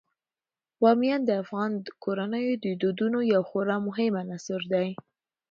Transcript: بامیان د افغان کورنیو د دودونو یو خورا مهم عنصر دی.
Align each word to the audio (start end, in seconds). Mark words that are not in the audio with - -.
بامیان 0.81 1.21
د 1.25 1.31
افغان 1.43 1.71
کورنیو 2.03 2.61
د 2.63 2.65
دودونو 2.81 3.19
یو 3.33 3.41
خورا 3.49 3.77
مهم 3.87 4.13
عنصر 4.23 4.61
دی. 4.73 4.87